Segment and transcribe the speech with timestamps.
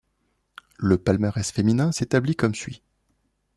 [0.79, 2.81] Le palmarès féminin s'établit comme suit.